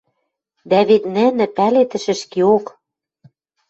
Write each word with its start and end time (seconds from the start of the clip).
Дӓ 0.69 0.79
вет 0.89 1.03
нӹнӹ, 1.15 1.45
пӓлетӹш 1.55 2.05
ӹшкеок 2.13 2.65